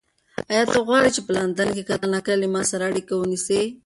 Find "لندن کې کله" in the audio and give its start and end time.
1.37-2.05